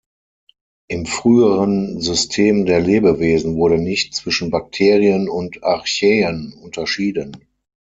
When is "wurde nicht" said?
3.55-4.15